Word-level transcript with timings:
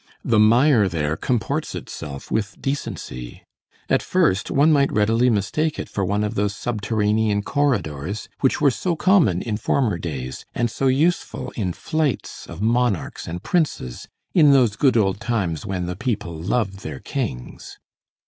The 0.25 0.39
mire 0.39 0.89
there 0.89 1.15
comports 1.15 1.75
itself 1.75 2.31
with 2.31 2.59
decency. 2.59 3.43
At 3.87 4.01
first, 4.01 4.49
one 4.49 4.71
might 4.73 4.91
readily 4.91 5.29
mistake 5.29 5.77
it 5.77 5.87
for 5.87 6.03
one 6.03 6.23
of 6.23 6.33
those 6.33 6.55
subterranean 6.55 7.43
corridors, 7.43 8.27
which 8.39 8.59
were 8.59 8.71
so 8.71 8.95
common 8.95 9.43
in 9.43 9.57
former 9.57 9.99
days, 9.99 10.43
and 10.55 10.71
so 10.71 10.87
useful 10.87 11.51
in 11.51 11.71
flights 11.73 12.47
of 12.47 12.63
monarchs 12.63 13.27
and 13.27 13.43
princes, 13.43 14.07
in 14.33 14.53
those 14.53 14.75
good 14.75 14.97
old 14.97 15.19
times, 15.19 15.67
"when 15.67 15.85
the 15.85 15.95
people 15.95 16.35
loved 16.35 16.79
their 16.79 16.99
kings." 16.99 17.77